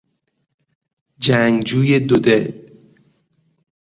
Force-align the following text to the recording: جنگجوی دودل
جنگجوی 1.19 1.99
دودل 1.99 2.69